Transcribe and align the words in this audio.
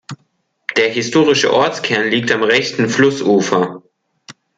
Der 0.77 0.89
historische 0.89 1.53
Ortskern 1.53 2.07
liegt 2.07 2.31
am 2.31 2.41
rechten 2.41 2.89
Flussufer. 2.89 3.83